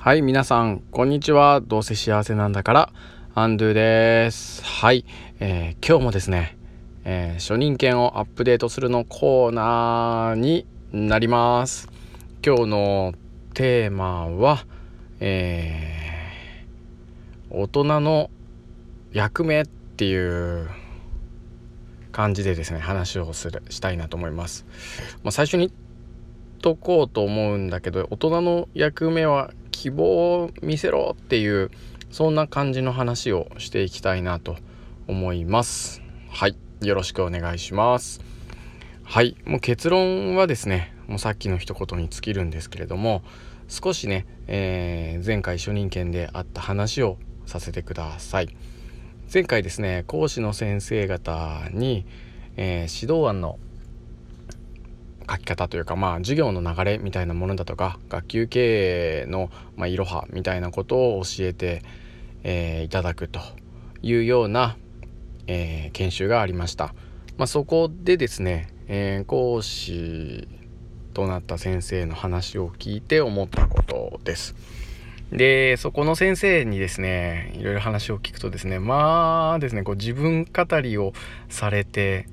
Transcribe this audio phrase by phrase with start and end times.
[0.00, 1.62] はい、皆さん、こんにちは。
[1.62, 2.92] どうせ幸せなんだから、
[3.34, 4.62] アンドゥです。
[4.62, 5.06] はい、
[5.40, 6.58] えー今日もですね、
[7.04, 11.88] えー初任権をアップデートするのコーナーになります。
[12.44, 13.14] 今日の
[13.54, 14.66] テーマは、
[15.20, 18.30] えー大人の
[19.12, 20.68] 役目っていう
[22.12, 24.66] 感じでですね、話をするしたいなと思います。
[25.22, 25.72] まあ、最初に
[26.64, 31.70] とこうと思うんだけど大人の役目は希望を見せろっていう
[32.10, 34.56] そんな感じの話をしていきたいなと
[35.08, 36.00] 思います。
[36.30, 36.56] はい。
[36.80, 38.20] よろしくお願いします。
[39.02, 39.36] はい。
[39.44, 43.22] もう結論はですねもうさっきの一言に尽きるんですけれども
[43.68, 48.56] 少しね、えー前回初任権であった話をさせてください。
[49.32, 52.06] 前回ですね講師の先生方に、
[52.56, 53.58] えー指導案の
[55.28, 61.82] 書き方というかまあ授業の流れみたいなものだとか学級経営のまいろはみたいなことを教えて、
[62.42, 63.40] えーいただくと
[64.02, 64.76] いうような、
[65.46, 66.94] えー研修がありました。
[67.36, 70.48] まあ、そこでですね、えー講師
[71.14, 74.54] となった先生の話を聞いて思ったことです。
[75.32, 81.12] でそこの先生にですねいろいろ話を聞くとですねまあですねこう自分語りを
[81.48, 82.28] されて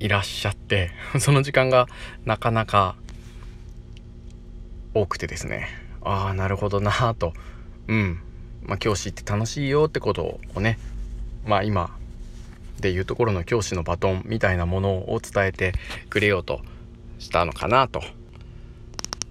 [0.00, 1.86] いらっしゃって その時間が
[2.24, 2.96] なかなか
[4.94, 5.68] 多くてですね。
[6.02, 7.34] ああなるほどなぁと。
[7.86, 8.18] うん。
[8.64, 10.78] まあ教師って楽しいよってことをね
[11.46, 11.96] まあ今
[12.80, 15.74] でいうところの教師のバトンみたいなものを伝えて
[16.08, 16.60] くれようと
[17.18, 18.02] したのかなと。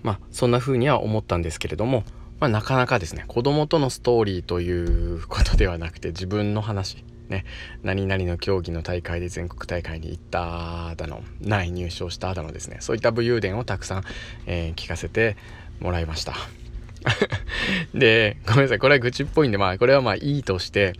[0.04, 2.04] まあそんな風には思ったんですけれども、
[2.40, 7.04] まあ、なかなかですね子供とのストーリーということではなくて自分の話。
[7.30, 7.46] ね。
[7.84, 11.24] 何々の競技の大会で全国大会に行っただの。
[11.42, 12.78] 何位入賞しただのですね。
[12.80, 14.04] そういった武勇伝をたくさん、
[14.46, 15.38] えー聞かせて
[15.80, 16.34] もらいました。
[17.94, 18.80] でごめんなさい。
[18.80, 20.94] これは愚痴っぽいんでまあこれはまあいいとして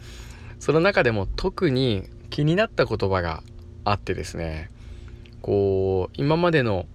[0.60, 3.44] その中でも特に気になった言葉が
[3.84, 4.70] あってですね。
[5.42, 6.86] こう今までの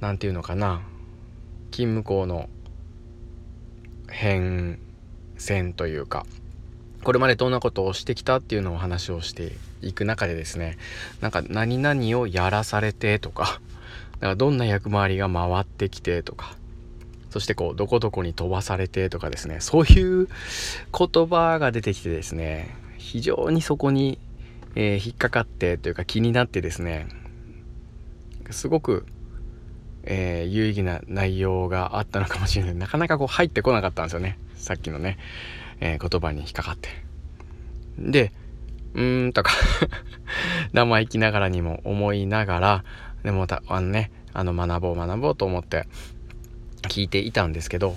[0.00, 0.82] 何て言うのかな。
[1.70, 2.48] 勤務校の
[4.08, 4.78] 変
[5.36, 6.26] 遷というか
[7.04, 10.78] これまでどんなことをしてきたっていうのを話をしていく中でですね
[11.20, 13.60] なんか何々をやらされてとか
[14.14, 16.56] だからどんな役回りが回ってきてとか
[17.30, 20.28] そしてこうどこどこに飛ばされてとかですねそういう
[20.96, 24.18] 言葉が出てきてですね非常にそこに、
[24.74, 27.06] えー引っかかってというか気になってですね
[28.50, 29.06] すごく、
[30.02, 32.74] えー有意義な内容があったのかもしれない。
[32.74, 35.18] なかなかこう入ってこなかったんですよねさっきのね、
[35.80, 36.88] えー言葉に引っかかって。
[37.98, 38.32] で
[38.94, 39.52] うーんとか
[40.72, 42.84] 生意気ながらにも思いながら
[43.24, 45.86] でもたあのねあの学ぼう学ぼうと思って
[46.82, 47.96] 聞いていたんですけど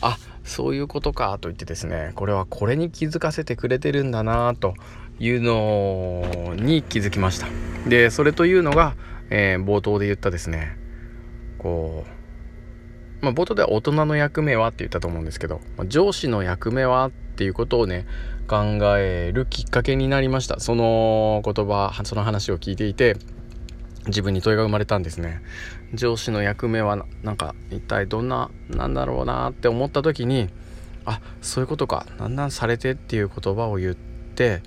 [0.00, 4.74] あそういうことかと言ってですねこれはこれに気づかせてくれてるんだなと
[5.18, 7.46] いうのに気づきました。
[7.88, 8.94] でそれというのが、
[9.30, 10.76] えー冒頭で言ったですね
[11.58, 12.21] こう、
[13.22, 18.04] まあ、冒頭では大人の役目はって言ったと思うんですけど、まあ上司の役目はっていうことをね
[18.48, 20.60] 考えるきっかけになりました。
[20.60, 23.16] その言葉その話を聞いていて
[24.06, 25.40] 自分に問いが生まれたんですね。
[25.94, 30.50] 上司の役目はなんか一体どんななんだろうなって思った時に
[31.04, 34.62] あそういうことかだんだんされてっていう言葉を言って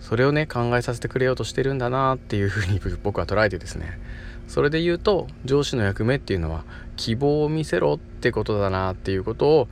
[0.00, 4.00] それをね考えさせてくれようとしてるんだなっていうふうに僕は捉えてですね。
[4.48, 6.64] それで言うと上司の役目っていうのは
[6.96, 9.68] 希望を見せろってことだなっていうことを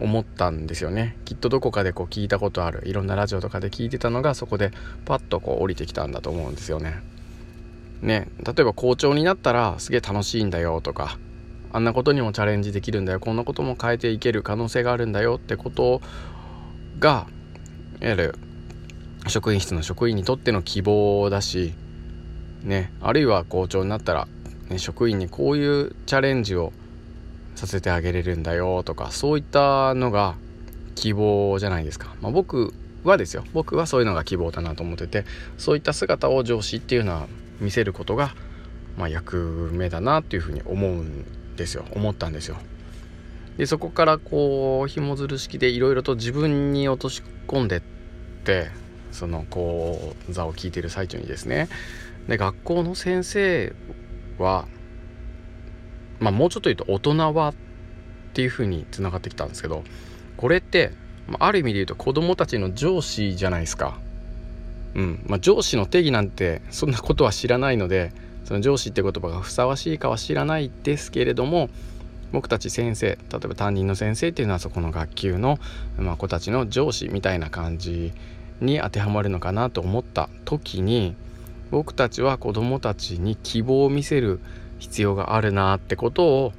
[0.00, 4.72] 思ったんですよねきっとどこかでこう聞いたことあるいろんなラジオとかで聞いてたのがそこで
[5.04, 7.02] パッとこう降りてきたんだと思うんですよね。
[8.02, 11.18] ね例えば校長になったらすげえ楽しいんだよとか
[11.72, 16.02] あんなことにもチャレンジできるんだよこんなことも変えていける可能性があるんだよってこと
[16.98, 17.26] が
[18.00, 18.34] いわゆる
[19.28, 21.74] 職員室の職員にとっての希望だし
[22.64, 24.28] ねあるいは校長になったら、
[24.68, 26.72] ね、職員にこういうチャレンジを
[27.54, 30.34] させてあげれるんだよとかそういったのが
[30.94, 32.72] 希望じゃないですか、まあ、僕
[33.04, 33.44] はですよ。
[33.52, 35.24] 僕はそういうのが希望だなと思ってて
[35.58, 37.26] そういった姿を上司っていうのは
[37.60, 38.34] 見せることが、
[38.96, 41.84] まあ、役目だなっていうふうに思うんですよ。
[41.92, 42.56] 思ったんですよ。
[43.58, 47.82] でそこからこう紐づる式でいろいろと自分に落とし込んでっ
[48.44, 48.68] て
[49.12, 51.68] その講座を聞いてる最中にですね
[52.28, 53.72] で学校の先生
[54.38, 54.66] は
[56.20, 57.54] まあもうちょっと言うと大人はっ
[58.32, 59.84] ていうふうにつながってきたんですけど
[60.36, 60.92] これって
[61.32, 63.98] あある意味で言うと子供たちの上司じゃないですか。
[64.94, 68.12] うんまあ、上司の定義なんてそんなことは知らないので
[68.44, 71.68] その上司って言葉がふさわしいかは知らないですけれども
[72.30, 75.58] 僕たち先生例えば担任の先生っていうのはそこの学級の、
[75.98, 78.12] まあ、子たちの上司みたいな感じ
[78.60, 81.16] に当てはまるのかなと思った時に
[81.74, 84.38] 僕たちは子どもたちに希望を見せる
[84.78, 86.52] 必要があるなってことを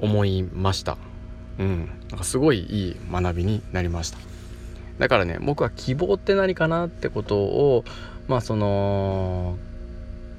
[0.00, 0.96] 思いました。
[1.58, 4.16] うん、なんかすごいいい学びになりました。
[4.98, 7.84] だからね僕は希望って何かなってことを
[8.26, 9.58] まあその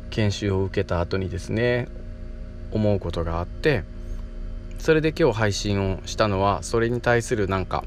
[0.09, 1.87] 研修を受けた後にですね
[2.71, 3.83] 思うことがあって
[4.79, 7.83] それで今日配信をしたのはそれに対するなんか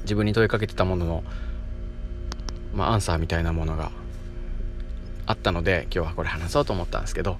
[0.00, 1.24] 自分に問いかけてたものの、
[2.74, 3.92] まあ、アンサーみたいなものが
[5.26, 7.38] あったので今日はこれ話そうと思ったんですけど、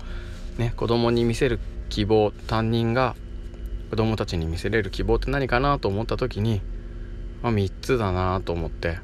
[0.58, 1.58] ね、子供に見せる
[1.88, 3.14] 希望担任が
[3.90, 6.62] 子供たちに見せれる希望って何かなと思った時に、
[7.42, 8.98] まあ、3つだなと思って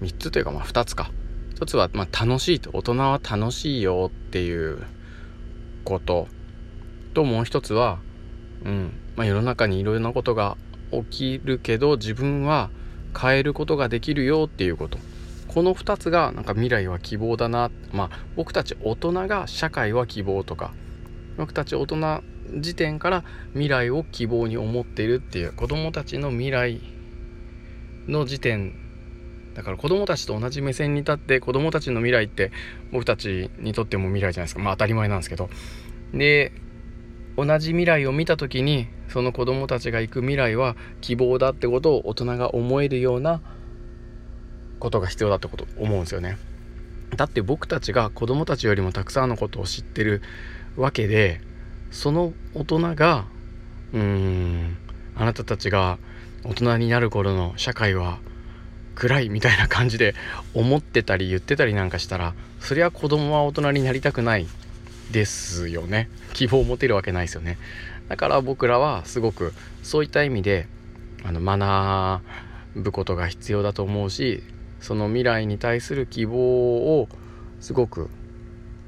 [0.00, 1.10] 3つというかまあ2つか。
[1.56, 4.82] 1つはま楽しいと大人は楽しいよっていう
[5.84, 6.28] こと。
[7.12, 7.98] ともう一つは、
[8.64, 10.56] うんまあ、世の中にいろいろなことが
[10.92, 12.70] 起きるけど自分は
[13.18, 14.98] 変えることができるよっていうこと。
[15.52, 20.72] この2つがなんか未来は希望だなまあ僕たち大人が社会は希望とか
[21.38, 22.22] 僕たち大人
[22.60, 26.80] 時点から未来を希望に思っているっていう子供たちの未来
[28.06, 28.74] の時点
[29.54, 32.52] だから子供たちと同じ目線に立って子供たちの未来って
[32.92, 34.60] 僕たちにとっても未来じゃないですか。
[34.60, 35.50] まあ当たり前なんですけど。
[36.14, 36.52] で
[37.36, 43.40] 同じ未来を見た時にその子供たちが行く未来は希望だってことを大人が思えるような
[44.80, 46.38] ことが必要だってこと思うんですよね。
[47.16, 50.22] だって僕たちが子供たちよりもたくさんのことを知ってる
[50.76, 51.40] わけで
[51.90, 53.26] その大人が
[53.92, 54.76] うーん
[55.16, 55.98] あなたたちが
[56.44, 58.18] 大人になる頃の社会は
[58.94, 60.14] 暗いみたいな感じで
[60.54, 64.46] 思ってたり言ってたりなんかしたらそりゃ子供は大人になりたくない
[65.10, 66.08] ですよね。
[66.34, 67.58] 希望を持てるわけないですよね。
[68.08, 70.68] だから僕らはすごくそういった意味で
[71.24, 72.22] あの学
[72.76, 74.42] ぶことが必要だと思うし
[74.80, 77.08] その未来に対する希望を
[77.60, 78.10] すごく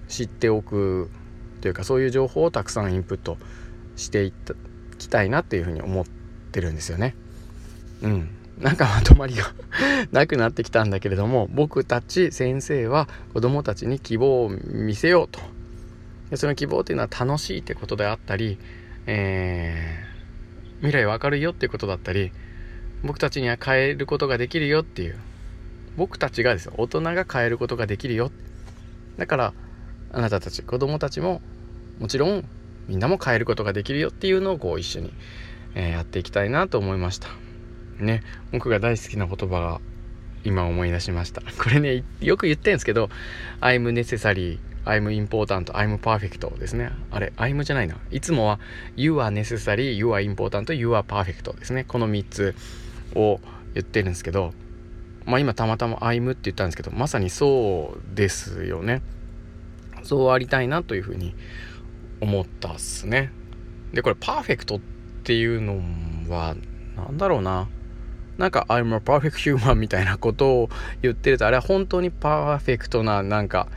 [0.09, 1.11] 知っておく
[1.61, 3.39] というかそういう情報をたくさんインプット
[3.97, 4.33] してい
[4.99, 6.05] きたいなっていうふうに思っ
[6.53, 7.15] てるんですよね。
[8.03, 8.29] うん、
[8.59, 9.53] なんかまとまりが
[10.11, 15.41] なくなってきたんだけれども僕たち先生は子どもたちに希望を見せようと。
[16.31, 18.59] でその希望というのは楽しいってことであったり、
[19.07, 22.33] えー、未来は明るいよってことだったり
[23.05, 25.17] 僕たちには変えることができるよっていう。
[25.97, 28.31] 僕たちがですよ大人が変えることができるよ。
[29.19, 29.55] だから
[30.13, 31.41] あなたたち子供たちも
[31.99, 32.45] もちろん
[32.89, 34.09] みんなも変えることができるよ。
[34.09, 35.13] っていうのをこう一緒に、
[35.75, 37.29] えー、やっていきたいなと思いました。
[37.99, 39.81] ね僕が大好きな言葉が
[40.45, 41.43] 今思い出しました。
[41.63, 43.11] これねよく言ってんですけど
[43.61, 46.91] I'm necessary I'm important I'm perfect ですね。
[47.11, 47.97] あれ I'm じゃないな。
[48.11, 48.59] いつもは
[48.97, 51.85] You are necessary You are important You are perfect ですね。
[51.85, 52.55] この3つ
[53.15, 53.41] を
[53.75, 54.53] 言ってるんですけど
[55.25, 59.03] まあ今たまたま I'm って言ったんですけどまさにそうですよね。
[60.03, 61.35] そうありたいなというふうに
[62.21, 63.33] 思ったっすね。
[63.93, 64.81] でこれパーフェクトっ
[65.25, 65.81] ていうの
[66.35, 66.57] は
[66.97, 67.69] 何だろうな。
[68.39, 70.71] なんか I'm a perfect human みたいなことを
[71.03, 73.69] 言ってるとあれは本当にパーフェクトななんか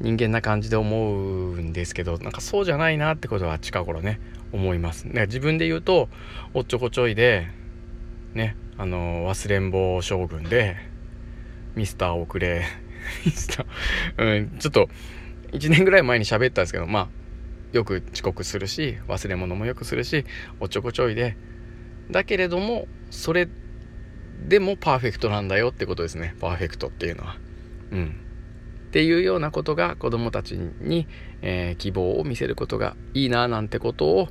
[0.00, 4.20] 人間な感じで思うんですけどなんかそうじゃないなってことは近頃ね
[4.52, 5.04] 思います。
[5.04, 6.08] ね、自分で言うと
[6.54, 7.48] おっちょこちょいで
[8.34, 10.76] ねあの忘れん坊将軍で
[11.74, 12.64] ミスター遅れ
[13.26, 14.88] ミスターうんちょっと
[15.52, 17.08] 1年ぐらい前に喋ったんですけどまあ
[17.72, 20.24] よく遅刻するし忘れ物もよくするし
[20.60, 21.36] おっちょこちょいで
[22.10, 23.48] だけれどもそれ
[24.46, 27.36] でもパーフェクトなんだよってことですねパーフェクトっていうのは。
[27.90, 28.24] うん
[28.88, 31.06] っていうようなことが子どもたちに、
[31.42, 34.28] えー、希望を見せることがいいななんてことを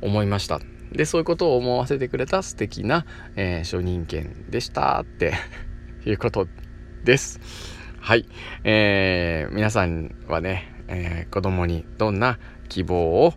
[0.00, 0.60] 思いました。
[0.96, 3.04] でそういうことを思わせてくれた素敵な、
[3.36, 5.34] えー、初任権でしたって
[6.06, 6.48] いうこと
[7.04, 7.38] です。
[8.00, 8.26] はい、
[8.64, 12.38] えー、皆さんはね、えー、子供にどんな
[12.68, 13.34] 希望を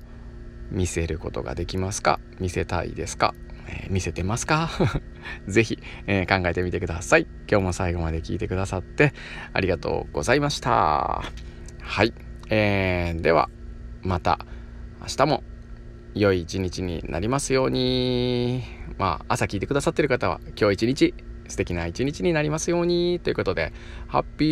[0.72, 2.20] 見せることができますか？
[2.40, 3.34] 見せたいですか、
[3.68, 4.70] えー、見せてますか？
[5.48, 7.28] ぜひ、えー、考えてみてください。
[7.50, 9.14] 今日も最後まで聞いてくださって
[9.54, 11.24] ありがとうございました。
[11.82, 12.14] はい、
[12.50, 13.50] えー、では
[14.04, 14.46] また
[15.02, 15.44] 明日も。
[16.16, 18.64] 良い一日になりますように。
[18.98, 21.14] まあ朝聞いてくださってる方は今日一日
[21.48, 23.20] 素敵な一日になりますように。
[23.20, 23.74] ということで
[24.08, 24.46] ハッピ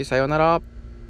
[0.00, 0.79] ーさようなら。